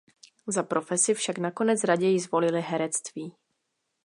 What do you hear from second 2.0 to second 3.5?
zvolily herectví.